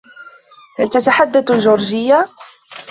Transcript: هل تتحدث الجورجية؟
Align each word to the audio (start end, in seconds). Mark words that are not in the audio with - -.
هل 0.79 0.89
تتحدث 0.89 1.51
الجورجية؟ 1.51 2.25